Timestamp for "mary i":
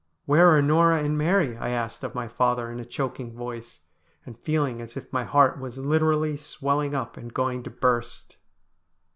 1.15-1.69